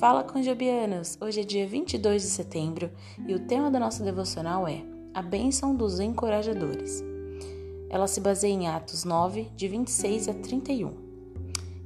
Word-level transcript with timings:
Fala 0.00 0.24
Conjobianos! 0.24 1.18
Hoje 1.20 1.42
é 1.42 1.44
dia 1.44 1.66
22 1.66 2.22
de 2.22 2.28
setembro 2.28 2.90
e 3.28 3.34
o 3.34 3.46
tema 3.46 3.70
da 3.70 3.78
nossa 3.78 4.02
devocional 4.02 4.66
é 4.66 4.82
A 5.12 5.20
Bênção 5.20 5.76
dos 5.76 6.00
Encorajadores. 6.00 7.04
Ela 7.90 8.06
se 8.06 8.18
baseia 8.18 8.50
em 8.50 8.66
Atos 8.66 9.04
9, 9.04 9.50
de 9.54 9.68
26 9.68 10.28
a 10.28 10.32
31. 10.32 10.94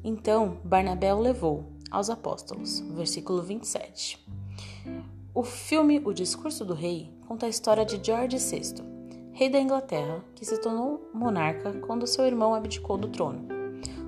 Então 0.05 0.59
Barnabé 0.62 1.12
o 1.12 1.19
levou 1.19 1.64
aos 1.91 2.09
apóstolos, 2.09 2.79
versículo 2.95 3.42
27. 3.42 4.24
O 5.34 5.42
filme 5.42 6.01
O 6.05 6.12
Discurso 6.12 6.65
do 6.65 6.73
Rei 6.73 7.10
conta 7.27 7.46
a 7.46 7.48
história 7.48 7.84
de 7.84 7.98
George 8.01 8.38
VI, 8.38 8.74
rei 9.33 9.48
da 9.48 9.59
Inglaterra, 9.59 10.24
que 10.37 10.45
se 10.45 10.56
tornou 10.60 11.10
monarca 11.12 11.73
quando 11.80 12.06
seu 12.06 12.24
irmão 12.24 12.55
abdicou 12.55 12.96
do 12.96 13.09
trono. 13.09 13.48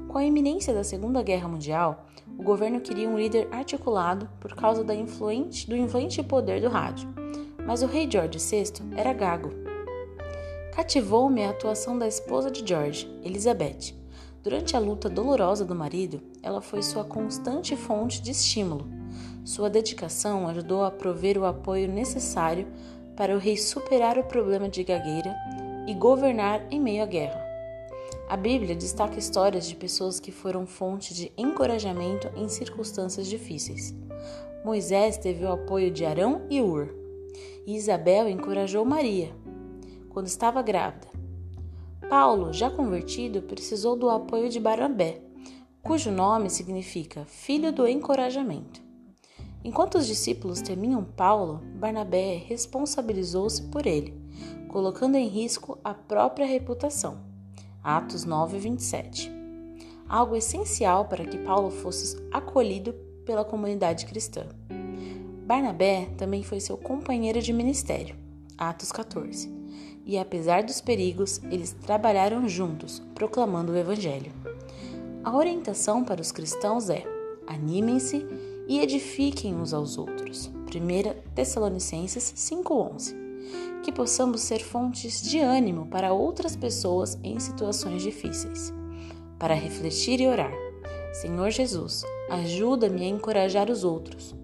Com 0.07 0.19
a 0.19 0.25
iminência 0.25 0.73
da 0.73 0.85
Segunda 0.85 1.25
Guerra 1.25 1.49
Mundial, 1.49 2.07
o 2.39 2.43
governo 2.43 2.81
queria 2.81 3.09
um 3.09 3.19
líder 3.19 3.49
articulado 3.51 4.29
por 4.41 4.55
causa 4.55 4.85
influente, 4.95 5.69
do 5.69 5.77
influente 5.77 6.23
poder 6.23 6.61
do 6.61 6.69
rádio, 6.69 7.09
mas 7.67 7.83
o 7.83 7.87
rei 7.87 8.09
George 8.11 8.39
VI 8.39 8.73
era 8.97 9.13
gago. 9.13 9.51
Cativou-me 10.75 11.45
a 11.45 11.51
atuação 11.51 11.99
da 11.99 12.07
esposa 12.07 12.51
de 12.51 12.67
George, 12.67 13.11
Elizabeth. 13.25 13.95
Durante 14.43 14.77
a 14.77 14.79
luta 14.79 15.09
dolorosa 15.09 15.65
do 15.65 15.75
marido, 15.75 16.21
ela 16.43 16.61
foi 16.61 16.83
sua 16.83 17.03
constante 17.03 17.75
fonte 17.75 18.21
de 18.21 18.31
estímulo. 18.31 18.87
Sua 19.45 19.71
dedicação 19.71 20.47
ajudou 20.49 20.85
a 20.85 20.91
prover 20.91 21.39
o 21.39 21.47
apoio 21.47 21.89
necessário 21.89 22.67
para 23.17 23.35
o 23.35 23.39
rei 23.39 23.57
superar 23.57 24.19
o 24.19 24.25
problema 24.25 24.69
de 24.69 24.85
gagueira 24.85 25.35
e 25.87 25.95
governar 25.95 26.63
em 26.71 26.79
meio 26.79 27.03
à 27.03 27.07
guerra. 27.07 27.46
A 28.29 28.37
Bíblia 28.37 28.75
destaca 28.75 29.19
histórias 29.19 29.67
de 29.67 29.77
pessoas 29.77 30.19
que 30.19 30.33
foram 30.33 30.67
fonte 30.67 31.15
de 31.15 31.33
encorajamento 31.37 32.29
em 32.37 32.49
circunstâncias 32.49 33.27
difíceis. 33.27 33.95
Moisés 34.65 35.17
teve 35.17 35.45
o 35.45 35.53
apoio 35.53 35.91
de 35.91 36.05
Arão 36.05 36.43
e 36.51 36.61
Ur, 36.61 36.93
e 37.67 37.77
Isabel 37.77 38.29
encorajou 38.29 38.85
Maria 38.85 39.33
quando 40.17 40.29
estava 40.29 40.63
grávida. 40.63 41.09
Paulo, 42.09 42.53
já 42.53 42.71
convertido, 42.71 43.43
precisou 43.43 43.97
do 43.97 44.09
apoio 44.09 44.49
de 44.49 44.59
Barnabé, 44.59 45.21
cujo 45.83 46.11
nome 46.11 46.49
significa 46.49 47.25
filho 47.27 47.71
do 47.71 47.87
encorajamento. 47.87 48.81
Enquanto 49.63 49.99
os 49.99 50.07
discípulos 50.07 50.63
temiam 50.63 51.05
Paulo, 51.05 51.61
Barnabé 51.75 52.37
responsabilizou-se 52.47 53.61
por 53.65 53.87
ele, 53.87 54.15
colocando 54.69 55.17
em 55.17 55.29
risco 55.29 55.79
a 55.85 55.93
própria 55.93 56.47
reputação. 56.47 57.26
Atos 57.87 58.25
9, 58.25 58.59
27. 58.59 59.31
Algo 60.09 60.35
essencial 60.35 61.05
para 61.05 61.25
que 61.25 61.39
Paulo 61.39 61.71
fosse 61.71 62.21
acolhido 62.33 62.93
pela 63.25 63.45
comunidade 63.45 64.07
cristã. 64.07 64.45
Barnabé 65.47 66.09
também 66.19 66.43
foi 66.43 66.59
seu 66.59 66.77
companheiro 66.77 67.41
de 67.41 67.53
ministério. 67.53 68.17
Atos 68.59 68.91
14. 68.91 69.55
E 70.05 70.19
apesar 70.19 70.65
dos 70.65 70.81
perigos, 70.81 71.41
eles 71.45 71.77
trabalharam 71.81 72.49
juntos, 72.49 73.01
proclamando 73.15 73.71
o 73.71 73.77
Evangelho. 73.77 74.33
A 75.23 75.37
orientação 75.37 76.03
para 76.03 76.21
os 76.21 76.33
cristãos 76.33 76.91
é: 76.91 77.05
animem-se 77.47 78.27
e 78.67 78.81
edifiquem 78.81 79.55
uns 79.55 79.73
aos 79.73 79.97
outros. 79.97 80.49
1 80.49 81.35
Tessalonicenses 81.37 82.35
5,11 82.37 83.26
que 83.87 83.93
possamos 83.93 84.41
ser 84.41 84.65
fontes 84.65 85.23
de 85.23 85.39
ânimo 85.39 85.87
para 85.87 86.13
outras 86.13 86.57
pessoas 86.57 87.17
em 87.23 87.39
situações 87.39 88.03
difíceis. 88.03 88.75
Para 89.39 89.55
refletir 89.55 90.21
e 90.21 90.27
orar. 90.27 90.53
Senhor 91.13 91.51
Jesus, 91.51 92.03
ajuda-me 92.29 93.05
a 93.05 93.09
encorajar 93.09 93.71
os 93.71 93.85
outros. 93.85 94.35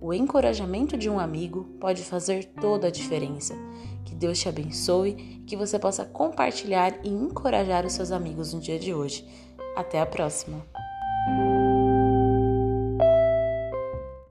O 0.00 0.14
encorajamento 0.14 0.96
de 0.96 1.10
um 1.10 1.18
amigo 1.18 1.64
pode 1.80 2.04
fazer 2.04 2.44
toda 2.60 2.86
a 2.86 2.92
diferença. 2.92 3.56
Que 4.04 4.14
Deus 4.14 4.38
te 4.38 4.48
abençoe, 4.48 5.42
que 5.48 5.56
você 5.56 5.80
possa 5.80 6.04
compartilhar 6.04 6.94
e 7.02 7.08
encorajar 7.08 7.84
os 7.84 7.94
seus 7.94 8.12
amigos 8.12 8.54
no 8.54 8.60
dia 8.60 8.78
de 8.78 8.94
hoje. 8.94 9.26
Até 9.74 10.00
a 10.00 10.06
próxima! 10.06 10.64